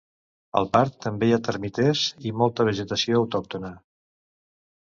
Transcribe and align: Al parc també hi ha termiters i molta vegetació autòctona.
Al 0.61 0.67
parc 0.77 0.95
també 1.05 1.27
hi 1.27 1.35
ha 1.35 1.39
termiters 1.49 2.03
i 2.29 2.33
molta 2.43 2.67
vegetació 2.71 3.21
autòctona. 3.21 3.75